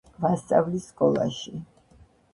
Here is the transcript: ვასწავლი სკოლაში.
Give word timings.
ვასწავლი 0.21 0.81
სკოლაში. 0.85 1.55